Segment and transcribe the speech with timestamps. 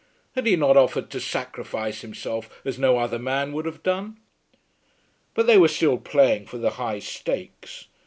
[0.33, 4.17] Had he not offered to sacrifice himself as no other man would have done?
[5.35, 7.85] But they were still playing for the high stakes.